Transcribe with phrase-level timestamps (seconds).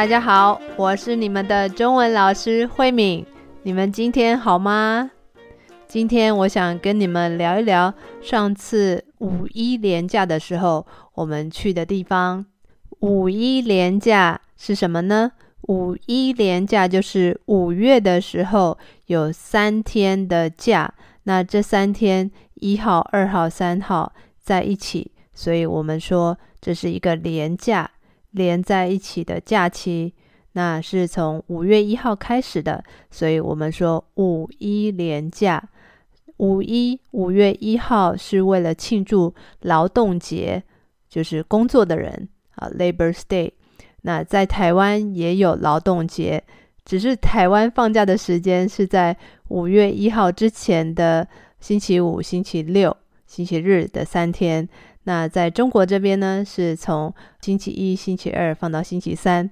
[0.00, 3.22] 大家好，我是你们的中文老师慧敏。
[3.64, 5.10] 你们今天好吗？
[5.86, 7.92] 今天我想跟你们聊一聊
[8.22, 12.46] 上次五一连假的时候我们去的地方。
[13.00, 15.32] 五一连假是什么呢？
[15.68, 20.94] 五一连假就是五月的时候有三天的假，
[21.24, 27.90] 那这三天一号、二号、三号在一起，所以我们说这是一个连假。
[28.32, 30.12] 连在一起的假期，
[30.52, 35.62] 那是从五月一号开始的，所以我们说五一连假。
[36.38, 40.62] 五一五月一号是为了庆祝劳动节，
[41.08, 43.50] 就是工作的人啊，Labor Day。
[44.02, 46.42] 那在台湾也有劳动节，
[46.84, 49.14] 只是台湾放假的时间是在
[49.48, 51.28] 五月一号之前的
[51.60, 54.66] 星期五、星期六、星期日的三天。
[55.10, 59.50] 那在中国这边呢，是从星期一、星期二放到星期三。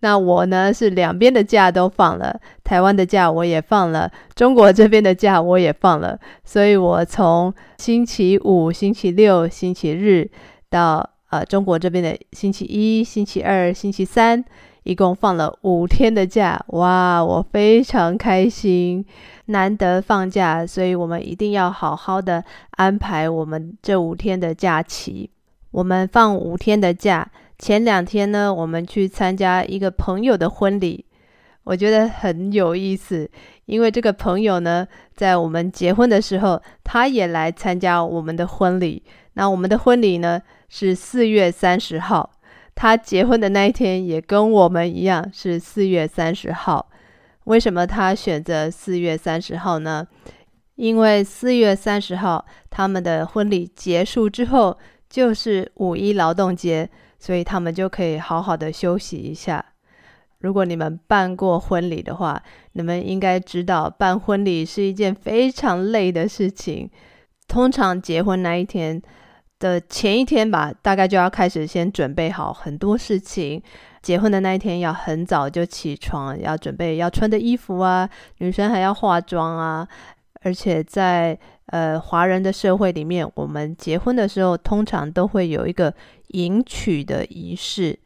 [0.00, 6.18] 那我呢，是两边的假都放了，台湾的假我也放了，中国这边的假我也放了。
[6.44, 10.28] 所以我从星期五、星期六、星期日
[10.68, 14.44] 到呃中国这边的星期一、星期二、星期三，
[14.86, 16.64] 一共放了五天的假。
[16.68, 19.04] 哇，我非常开心。
[19.48, 22.42] 难得放假，所以我们一定要好好的
[22.72, 25.30] 安排我们这五天的假期。
[25.70, 31.04] 我们放五天的假，前两天呢，我们去参加一个朋友的婚礼，
[31.62, 33.30] 我觉得很有意思，
[33.66, 39.02] 因为这个朋友呢，在我们结婚的时候，他也来参加我们的婚礼。
[39.34, 42.30] 那我们的婚礼呢，是四月三十号，
[42.76, 46.88] 他结婚的那一天也跟我们一样是四月三十号。
[47.44, 50.06] 为什么他选择四月三十号呢？
[50.76, 54.76] 因为四月三十号他们的婚礼结束之后
[55.08, 59.64] 就是五一劳动节，所以他们就可以好好的休息一下。
[60.40, 66.90] 如果你们办过婚礼的话，你们应该知道办婚礼是一件非常累的事情。
[67.48, 69.00] 通常结婚那一天
[69.66, 73.60] 的前一天吧，大概就要开始先准备好很多事情。
[74.00, 79.86] 结婚的那一天要很早就起床，要准备要穿的衣服啊，女生还要化妆啊。
[80.42, 85.92] 而且在呃华人的社会里面，我们结婚的时候通常都会有一个
[86.28, 87.98] 迎娶的仪式。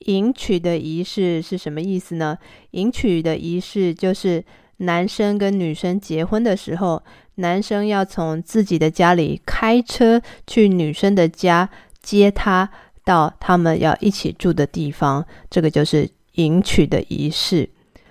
[0.00, 2.38] 迎娶的仪式是什么意思呢？
[2.72, 4.44] 迎娶的仪式就是
[4.78, 7.02] 男生跟女生结婚的时候，
[7.36, 11.68] 男生要从自己的家里开车去女生的家
[12.00, 12.70] 接她。
[13.06, 17.70] 到他们要一起住的地方，这个就是迎娶的仪式，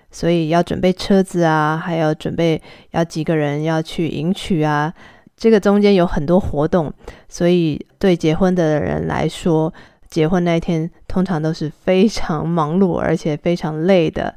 [0.10, 2.62] 所以要准备车子啊，还要准备
[2.92, 4.94] 要几个人要去迎娶啊，
[5.36, 6.94] 这个中间有很多活动，
[7.28, 9.74] 所以对结婚的人来说，
[10.10, 14.34] 结婚那一天通常都是非常忙碌而且非常累的。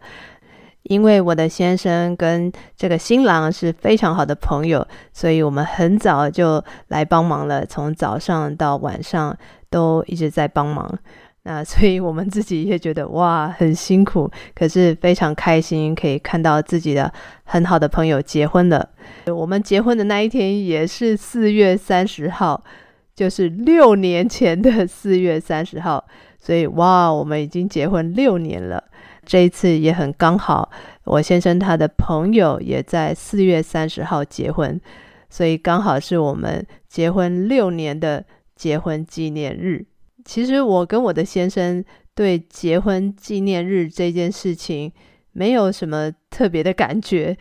[0.88, 9.37] 因为我的先生跟这个新郎是非常好的朋友，所以我们很早就来帮忙了，从早上到晚上
[9.71, 10.99] 都一直在帮忙。
[11.44, 17.10] 那所以我们自己也觉得哇，很辛苦，可是非常开心，可以看到自己的
[17.44, 18.87] 很好的朋友结婚了。
[19.26, 22.62] 我们结婚的那一天也是四月三十号，
[23.15, 26.05] 就是六年前的四月三十号，
[26.38, 28.84] 所以哇，我们已经结婚六年了。
[29.28, 30.71] 这一次也很刚好，
[31.05, 34.81] 我先生他的朋友也在四月三十号结婚，
[35.28, 38.25] 所以刚好是我们结婚六年的
[38.56, 39.84] 结婚纪念日。
[40.25, 41.84] 其实我跟我的先生
[42.15, 44.91] 对结婚纪念日这件事情
[45.33, 47.37] 没有什么特别的感觉，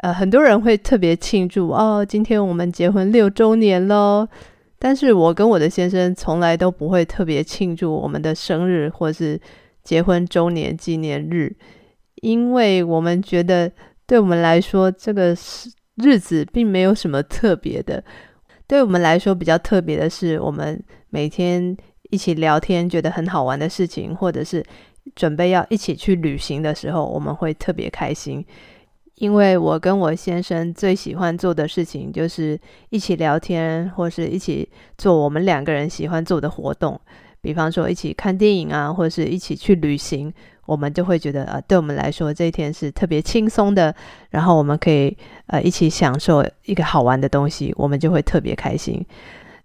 [0.00, 4.28] 呃，很多人会特别庆祝哦，今天我们结婚六周年喽。
[4.78, 9.40] 但是我跟我的先生从来都不会特别庆祝我们的生日或是。
[9.90, 11.52] 结婚周年纪念日，
[12.22, 13.68] 因为我们觉得
[14.06, 15.36] 对我们来说，这个
[15.96, 18.04] 日子并没有什么特别的。
[18.68, 21.76] 对我们来说，比较特别的是，我们每天
[22.10, 24.64] 一起聊天，觉得很好玩的事情，或者是
[25.16, 28.46] 准备要一起去旅行的时候，我们会特别开心。
[29.16, 32.56] 因为我跟我先生最喜欢做的事情，就是
[32.90, 37.00] 一起聊天，或是一起做我们两个人喜欢做的活动。
[37.42, 40.32] 比方说一起看电影啊，或者是一起去旅行，
[40.66, 43.94] 我们就会觉得呃，对我们来说这一天是特别轻松的，
[44.30, 45.16] 然后我们可以
[45.46, 49.04] 呃一起享受一个好玩的东西，我们就会特别开心。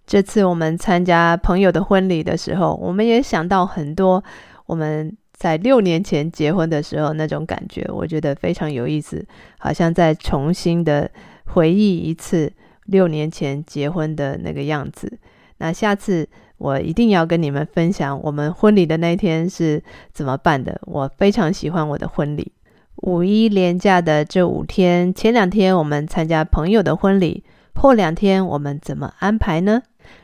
[0.07, 4.23] 这次我们参加朋友的婚礼的时候，我们也想到很多
[4.67, 9.25] 我们在六年前结婚的时候那种感觉，我觉得非常有意思，
[9.57, 11.09] 好像再重新的
[11.45, 12.53] 回忆一次
[12.85, 15.11] 六年前结婚的那个样子。
[15.57, 20.79] 那下次我一定要跟你们分享我们婚礼的那天是怎么办的。
[20.85, 22.51] 我非常喜欢我的婚礼。
[22.97, 27.43] 五一连假的这五天，前两天我们参加朋友的婚礼，
[27.75, 29.81] 后两天我们怎么安排呢？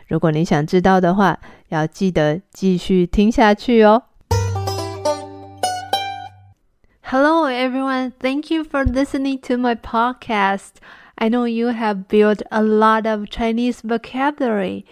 [0.07, 1.39] 如果你想知道的话，
[1.69, 4.03] 要记得继续听下去哦。
[7.01, 10.75] Hello everyone, thank you for listening to my podcast.
[11.15, 14.85] I know you have built a lot of Chinese vocabulary,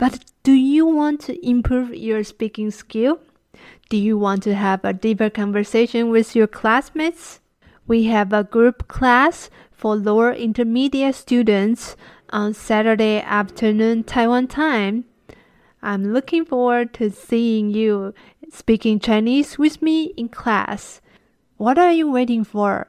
[0.00, 3.20] but do you want to improve your speaking skill?
[3.90, 7.40] Do you want to have a deeper conversation with your classmates?
[7.86, 11.96] We have a group class for lower intermediate students
[12.30, 15.04] on Saturday afternoon Taiwan time.
[15.82, 18.14] I'm looking forward to seeing you
[18.50, 21.02] speaking Chinese with me in class.
[21.58, 22.88] What are you waiting for?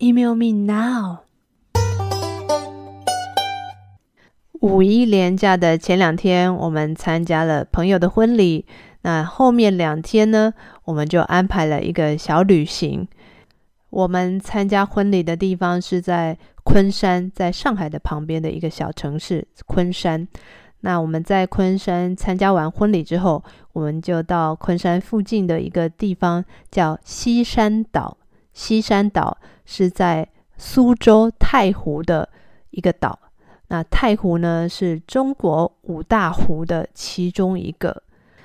[0.00, 1.24] Email me now.
[4.62, 8.64] 五一连假的前两天，我们参加了朋友的婚礼。
[9.00, 10.54] 那后面两天呢，
[10.84, 13.08] 我们就安排了一个小旅行。
[13.90, 20.28] 我们参加婚礼的地方是在昆山，在上海的旁边的一个小城市昆山。
[20.82, 23.42] 那我们在昆山参加完婚礼之后，
[23.72, 28.16] 我们就到昆山附近的一个地方，叫西山岛。
[28.52, 32.28] 西山岛是在苏州太湖的
[32.70, 33.18] 一个岛。
[33.72, 38.02] 那太湖呢，是中国五大湖的其中一个。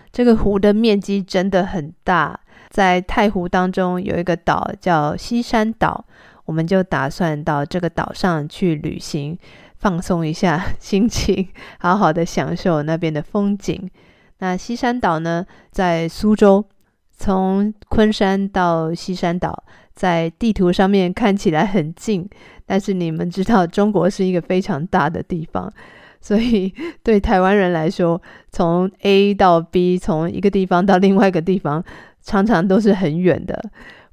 [0.10, 2.40] 这个湖的面积真的很大，
[2.70, 6.06] 在太湖当中有一个岛叫西山岛，
[6.46, 9.38] 我们就打算到这个岛上去旅行，
[9.78, 13.92] 放松一下 心情，好好的享受那边的风景。
[14.40, 16.64] 那西山岛呢，在苏州，
[17.12, 19.66] 从昆山到西山岛，
[19.98, 22.30] 在地图上面看起来很近。
[22.68, 25.72] 但是你们知道，中国是一个非常大的地方，
[26.22, 26.72] 所以
[27.02, 28.22] 对台湾人来说，
[28.52, 31.84] 从 A 到 B，从一个地方到另外一个地方，
[32.22, 33.60] 常常都是很远的。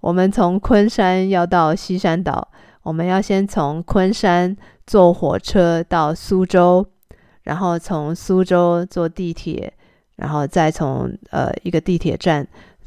[0.00, 2.48] 我们从昆山要到西山岛，
[2.82, 4.56] 我们要先从昆山
[4.86, 6.86] 坐火车到苏州，
[7.42, 9.72] 然后从苏州坐地铁，
[10.16, 12.46] 然后再从呃一个地铁站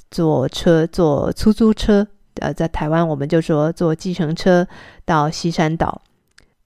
[0.10, 2.08] 坐车坐出租车。
[2.42, 4.68] 呃，在台湾我们就说坐计程车
[5.06, 6.02] 到西山岛。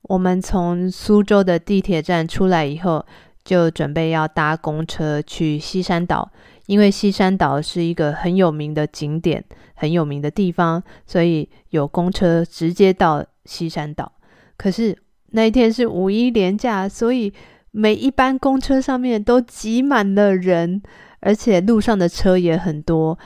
[0.03, 3.06] 我们从苏州的地铁站出来以后，
[3.44, 6.31] 就准备要搭公车去西山岛，
[6.65, 9.44] 因为西山岛是一个很有名的景点，
[9.75, 14.12] 很有名的地方，所以有公车直接到西山岛。
[14.57, 14.97] 可是
[15.31, 17.31] 那一天是五一连假，所以
[17.69, 20.81] 每一班公车上面都挤满了人，
[21.21, 23.17] 而且路上的车也很多。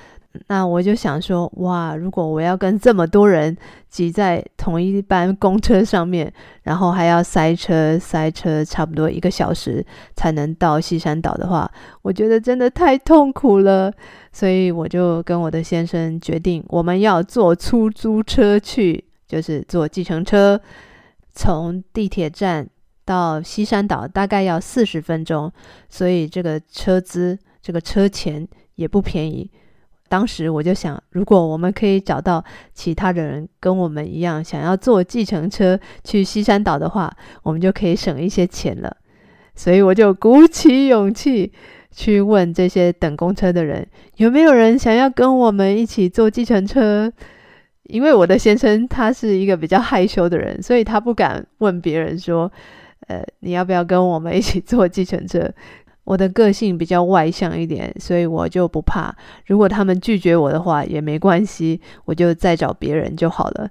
[0.48, 3.56] 那我就想说，哇，如果我要跟这么多人
[3.90, 6.32] 挤在同一班公车上面，
[6.64, 9.86] 然后还要塞车，塞车差不多一个小时
[10.16, 11.70] 才能到西山岛的话，
[12.02, 13.92] 我觉得真的太痛苦了。
[14.32, 20.60] 所以我就跟我的先生决定，我们要坐出租车去，就是坐计程车，
[21.34, 22.68] 从地铁站
[23.06, 25.52] 到西山岛大概要四十分钟，
[25.90, 28.46] 所以这个车资，这个车钱
[28.76, 29.50] 也不便宜。
[30.08, 32.44] 当时我就想，如果我们可以找到
[32.74, 37.12] 其他的人跟我们一样想要坐计程车去西山岛的话，
[37.44, 38.96] 我们就可以省一些钱了。
[39.56, 41.52] 所以我就鼓起勇气
[41.90, 43.88] 去问这些等公车的人，
[44.18, 47.12] 有没有人想要跟我们一起坐计程车？
[47.84, 52.52] 因为我的先生他是一个比较害羞的人，所以他不敢问别人说
[53.08, 55.50] ：“呃，你要不要跟我们一起坐计程车？”
[56.06, 59.14] 我的个性比较外向一点，所以我就不怕。
[59.48, 63.70] 如果他们拒绝我的话也没关系，我就再找别人就好了。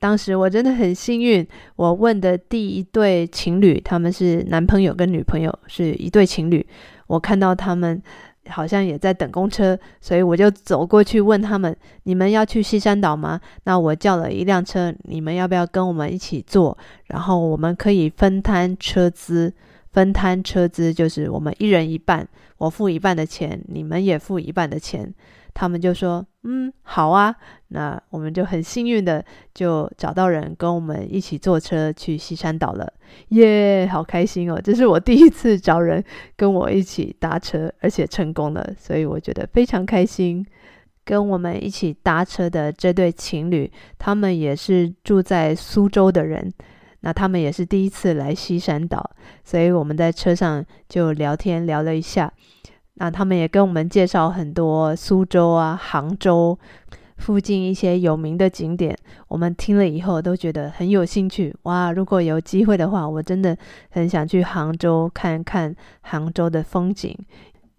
[0.00, 6.66] 当时我真的很幸运，我问的第一对情侣，他们是男朋友跟女朋友，是一对情侣。
[7.06, 8.02] 我看到他们
[8.48, 13.40] 好像也在等公车，所以我就走过去问他们：“你们要去西山岛吗？
[13.62, 16.76] 那我叫了一辆车，你们要不要跟我们一起坐？
[17.06, 19.54] 然后我们可以分摊车资。”
[19.92, 22.26] 分摊车资就是我们一人一半，
[22.58, 25.12] 我付一半的钱，你们也付一半的钱。
[25.54, 27.34] 他们就说：“嗯，好啊。”
[27.68, 29.22] 那我们就很幸运的
[29.52, 32.90] 就找到人跟我们一起坐车去西山岛了，
[33.28, 34.58] 耶，好开心哦！
[34.62, 36.02] 这是我第一次找人
[36.36, 40.44] 跟我一起搭车，而且成功了，所以我觉得非常开心。
[41.04, 46.50] 跟我们一起搭车的这对情侣，他们也是住在苏州的人。
[47.02, 49.10] 那他们也是第一次来西山岛，
[49.44, 52.32] 所以我们在车上就聊天聊了一下。
[52.94, 56.58] 那他们也跟我们介绍很多苏州啊、杭州
[57.16, 58.96] 附近一些有名的景点，
[59.28, 61.54] 我们听了以后都觉得很有兴趣。
[61.62, 63.56] 哇，如果有机会的话，我真的
[63.90, 67.16] 很想去杭州看看杭州的风景。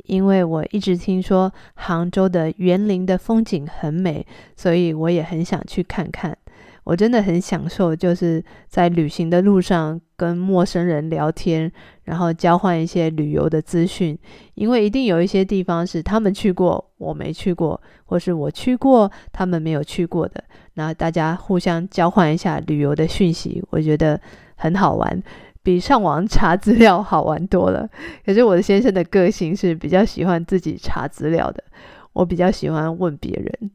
[0.06, 4.26] 因为我一直听说杭州的园林的风景很美，
[4.58, 6.38] 所以我也很想去看看。
[6.84, 11.72] 我真的很享受，就是在旅行的路上跟陌生人聊天，
[12.04, 14.18] 然后交换一些旅游的资讯。
[14.56, 20.44] 因为一定有一些地方是他们去过，我没去过，或是我去过，他们没有去过的。
[20.74, 24.20] 那大家互相交换一下旅游的讯息，我觉得
[24.56, 25.24] 很好玩，
[25.64, 27.90] 比上网查资料好玩多了。
[28.26, 31.64] 可是我的先生的个性是比较喜欢自己查资料的，
[32.12, 33.72] 我比较喜欢问别人。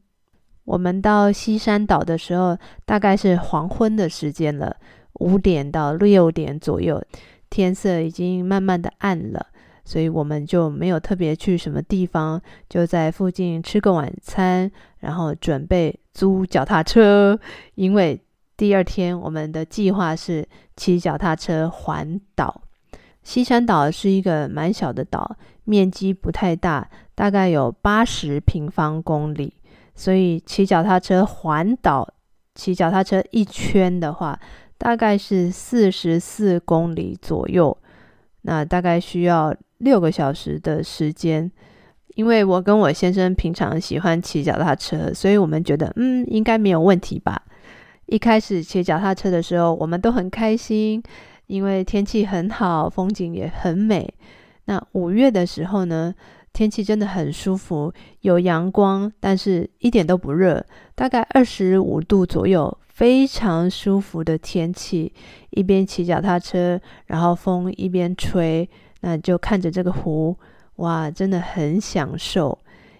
[0.69, 4.75] 我们到西山岛的时候，大概是黄昏的时间了，
[5.13, 7.03] 五点到六点左右，
[7.49, 9.47] 天色已经慢慢的暗了，
[9.83, 17.39] 所以我们就没有特别去什么地方，就在附近吃个晚餐，然后准备租脚踏车，
[17.73, 18.21] 因为
[18.55, 22.61] 第二天我们的计划是骑脚踏车环岛。
[23.23, 29.55] 西山岛是一个蛮小的岛，面积不太大，大概有八十平方公里。
[29.99, 32.07] 所以骑脚踏车环岛，
[32.55, 34.39] 骑脚踏车一圈的话，
[34.77, 37.77] 大概是四十四公里左右。
[38.43, 41.51] 那大概需要六个小时的时间。
[42.15, 47.41] 因为我跟我先生平常喜欢骑脚踏车，所以我们觉得，嗯，应该没有问题吧。
[48.05, 51.03] 一开始骑脚踏车的时候，我们都很开心，
[51.47, 54.13] 因为天气很好，风景也很美。
[54.63, 56.15] 那五月的时候呢，
[56.51, 60.65] 天气真的很舒服，有阳光，但是一点都不热，
[60.95, 65.13] 大概二十五度左右，非常舒服的天气。
[65.51, 68.69] 一边骑脚踏车，然后风一边吹，
[69.01, 70.37] 那就看着这个湖，
[70.77, 72.57] 哇，真的很享受。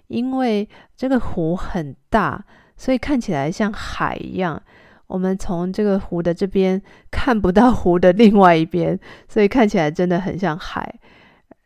[0.07, 2.43] 因为这个湖很大，
[2.77, 4.61] 所以看起来像海一样。
[5.07, 6.79] 我们从这个湖的这边
[7.11, 10.99] 看不到湖的另外一边，所以看起来真的很像海。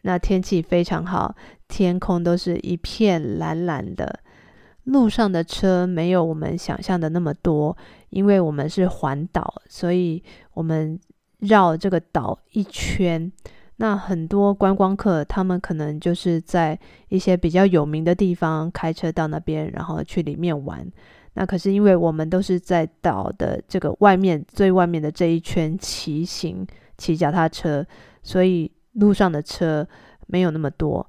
[0.04, 1.34] 那天气非常好，
[1.76, 4.20] 天空都是一片蓝蓝的。
[4.84, 7.76] 路上的车没有我们想象的那么多，
[8.12, 10.22] 因为我们是环岛，所以
[10.54, 11.00] 我们
[11.40, 13.32] 绕这个岛一圈。
[13.78, 20.86] 那很多观光客，他们可能就是在一些比较有名的地方开车到那边，然后去里面玩。
[21.34, 26.68] 那可是因为我们都是在岛的这个外面最外面的这一圈骑行，
[27.00, 27.84] 骑脚踏车，
[28.22, 28.72] 所以。
[28.94, 29.88] 路上的车
[30.28, 31.04] 没有那么多，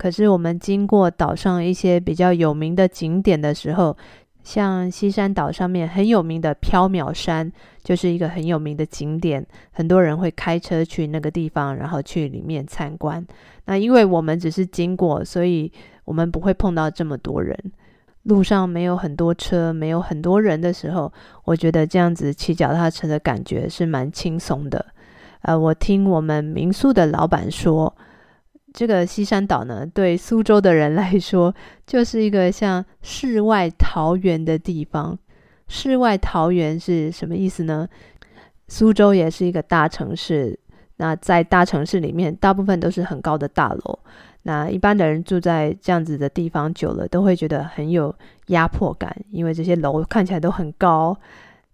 [0.00, 3.94] 可是我们经过岛上一些比较有名的景点的时候，
[4.42, 7.52] 像西山岛上面很有名的缥缈山，
[7.84, 13.22] 就是一个很有名的景点，很多人会开车去那个地方，然后去里面参观。
[13.66, 15.70] 那因为我们只是经过，所以
[16.06, 17.54] 我们不会碰到这么多人。
[18.22, 21.12] 路上没有很多车，没有很多人的时候，
[21.44, 24.86] 我觉得这样子骑脚踏车的感觉是蛮轻松的。
[25.42, 27.94] 呃，我听我们民宿的老板说，
[28.72, 31.54] 这个西山岛呢，对苏州的人来说，
[31.86, 35.18] 就是一个像世外桃源的地方。
[35.66, 37.88] 世外桃源是什么意思呢？
[38.68, 40.58] 苏州也是一个大城市，
[40.96, 43.98] 那在大城市里面，大部分都是很高的大楼。
[44.42, 48.14] 那一般的人住在这样子的地方久了，都会觉得很有
[48.46, 51.16] 压迫感，因为这些楼看起来都很高。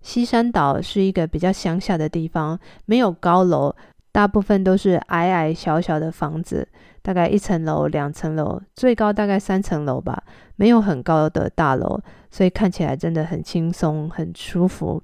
[0.03, 3.75] 西山岛是一个比较乡下的地方，没有高楼，
[4.16, 6.66] 大部分都是矮矮小小的房子，
[7.02, 10.23] 大概一层楼、两层楼，最高大概三层楼吧，
[10.56, 15.02] 没有很高的大楼，所以看起来真的很轻松、很舒服。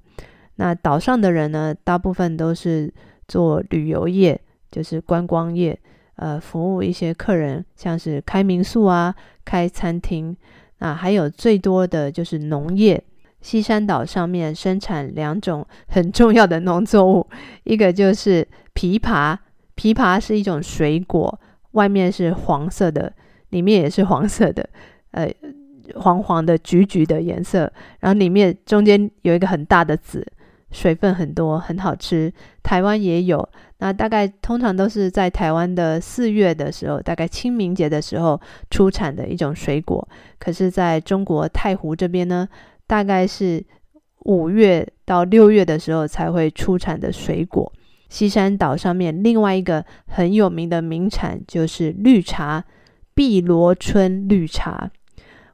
[0.55, 2.91] 那岛上的人呢，大部分都是
[3.27, 4.41] 做旅游业，
[4.71, 5.79] 就是观光业，
[6.15, 9.13] 呃，服务一些客人，像是开民宿啊、
[9.45, 10.35] 开餐厅，
[10.79, 13.03] 那还有最多的就是农业。
[13.41, 17.27] 西山岛上面生产两种很重要的农作物，
[17.65, 19.37] 一个就是枇杷，
[19.75, 21.39] 枇杷是一种水果，
[21.71, 23.13] 外面是黄色的，
[23.49, 24.67] 里面也是黄色的，
[25.11, 25.31] 呃，
[25.95, 30.25] 黄黄的、橘橘的颜色，然后里面中间有一个很大的籽，
[30.71, 32.31] 水分很多，很好吃。
[32.61, 33.47] 台湾也有，
[33.79, 38.39] 那大概通常都是在台湾的四月的时候，大概清明节的时候
[38.71, 40.07] 出产的一种水果，
[40.39, 42.47] 可是在中国太湖这边呢，
[42.87, 43.63] 大概是
[44.25, 47.71] 五月到六月的时候才会出产的水果。
[48.13, 52.63] 西山岛上面另外一个很有名的名产就是绿茶，
[53.15, 54.91] 碧螺春绿茶。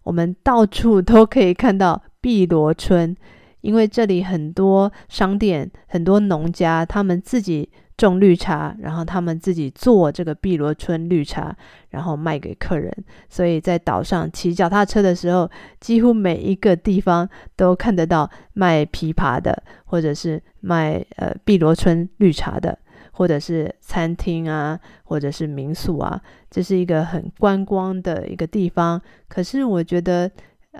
[0.03, 3.15] 我们到处都可以看到碧螺春，
[3.61, 7.69] 因为这里很多商店、很多农家，他们自己。
[7.99, 11.53] 种绿茶，然后他们自己做这个碧螺春绿茶，
[11.89, 12.89] 然后卖给客人。
[13.27, 15.51] 所以在岛上骑脚踏车的时候，
[15.81, 22.79] 几乎每一个地方都看得到卖枇杷的，或者是卖呃碧螺春绿茶的，
[23.11, 29.01] 或者是餐厅啊，或者是民宿啊，这是一个很观光的一个地方。
[29.27, 30.31] 可是我觉得，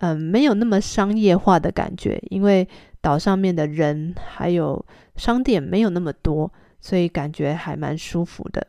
[0.02, 2.68] 嗯、没有那么商业化的感觉，因为
[3.02, 8.66] 岛上面的人还有商店没有那么多，所以感觉还蛮舒服的。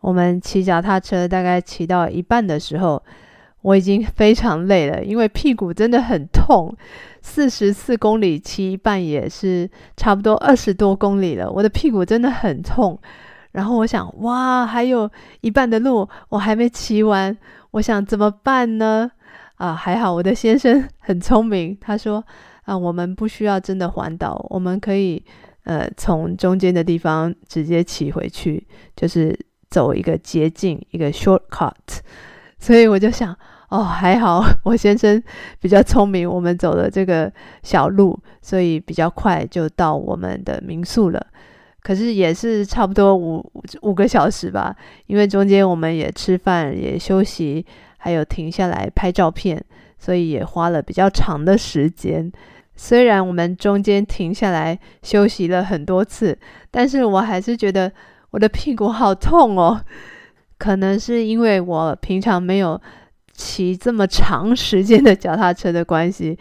[0.00, 3.02] 我们骑脚踏车大概骑到一半的时候，
[3.62, 6.72] 我已经 非常累了，因为屁股真的很痛。
[7.20, 12.96] 四十四公里骑一半也是差不多二十多公里了，我的屁股真的很痛。
[13.50, 17.36] 然后我想，哇，还有一半的路我还没骑完，
[17.72, 19.10] 我想怎么办呢？
[19.58, 22.24] 啊，还好我的先生 很聪明，他说
[22.64, 25.22] 啊，我们不需要真的环岛，我们可以
[25.64, 29.38] 呃从中间的地方直接骑回去，就是。
[29.70, 31.74] 走一个捷径，一个 shortcut，
[32.58, 33.36] 所以我就想，
[33.68, 35.22] 哦，还好我先生
[35.60, 37.30] 比较聪明，我们走了这个
[37.62, 41.26] 小路，所以比较快就到我们的民宿了。
[41.82, 43.44] 可是也是差不多五
[43.82, 44.74] 五个小时吧，
[45.04, 47.66] 因为中间我们也吃饭，也休息，
[47.98, 49.62] 还有停下来拍照片，
[49.98, 52.32] 所以也花了比较长的时间。
[52.74, 56.38] 虽然我们中间停下来休息了很多次，
[56.70, 57.92] 但是我还是觉得。
[58.30, 59.82] 我的屁股好痛哦，
[60.58, 62.78] 可能是因为我平常没有
[63.32, 66.38] 骑这么长时间的脚踏车的关系，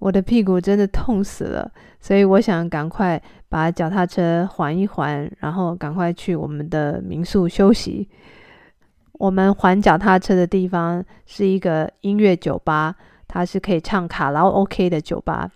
[0.00, 1.70] 我的屁股真的痛死了。
[2.00, 8.08] 所以我想赶快把脚踏车还一还，然后赶快去我们的民宿休息。
[9.22, 12.96] 我们还脚踏车的地方是一个音乐酒吧，
[13.28, 15.48] 它是可以唱卡拉 OK 的酒吧。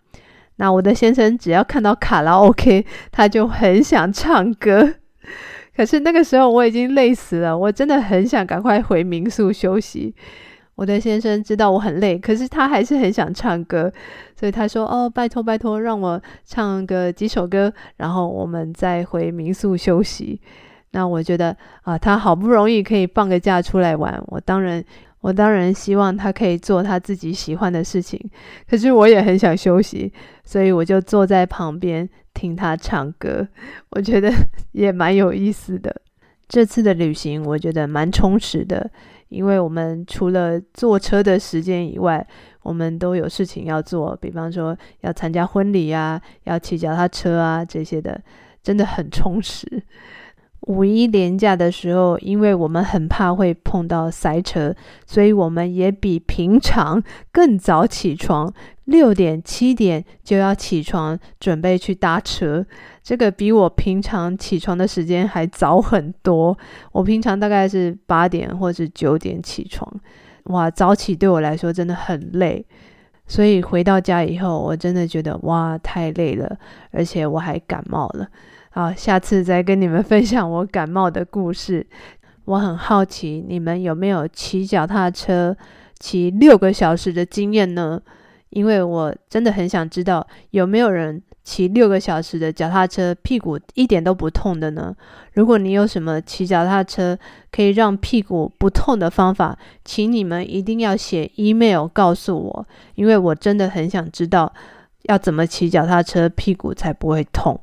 [0.59, 4.95] 那我的先生只要看到卡拉 OK， 他就很想唱歌。
[5.75, 10.15] 可是那个时候我已经累死了，我真的很想赶快回民宿休息。
[10.77, 13.93] 我的先生知道我很累，可是他还是很想唱歌，
[14.39, 20.41] 所以他说：“哦，拜托拜托，让我唱个几首歌，然后我们再回民宿休息。”
[20.93, 24.85] 那我觉得啊，他好不容易可以放个假出来玩，我当然
[25.21, 28.19] 我当然希望他可以做他自己喜欢的事情。
[28.69, 30.13] 可是我也很想休息，
[30.45, 32.09] 所以我就坐在旁边。
[32.37, 33.49] 听他唱歌，
[33.93, 34.31] 我觉得
[34.73, 36.03] 也蛮有意思的。
[36.47, 38.91] 这次的旅行我觉得蛮充实的，
[39.31, 42.27] 因为我们除了坐车的时间以外，
[42.61, 48.21] 我们都有事情要做，比方说要参加婚礼啊，要骑脚踏车啊这些的，
[48.63, 49.83] 真的很充实。
[50.67, 54.75] 五一连假的时候，因为我们很怕会碰到塞车，
[55.07, 57.03] 所以我们也比平常
[57.33, 58.53] 更早起床，
[58.85, 62.67] 六点七点就要起床，准备去搭车。
[63.01, 66.59] 这个比我平常起床的时间还早很多。
[66.91, 69.89] 我平常大概是八点或者九点起床，
[70.47, 72.67] 哇，早起对我来说真的很累。
[73.29, 76.59] 所以回到家以后，我真的觉得哇，太累了，
[76.91, 78.27] 而且我还感冒了。
[78.77, 81.87] 好，下次再跟你们分享我感冒的故事。
[82.45, 85.57] 我很好奇，你们有没有骑脚踏车
[85.99, 87.99] 骑六个小时的经验呢？
[88.51, 94.95] 因为我真的很想知道，有没有人骑六个小时的脚踏车，屁股一点都不痛的呢？
[95.33, 97.19] 如果你有什么骑脚踏车
[97.51, 104.53] 可以让屁股不痛的方法，请你们一定要写 email 告诉我，因为我真的很想知道
[105.05, 107.59] 要怎么骑脚踏车，屁股才不会痛。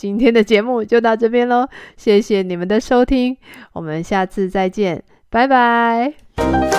[0.00, 3.36] 今天的节目就到这边喽，谢谢你们的收听，
[3.74, 6.69] 我们下次再见，拜拜。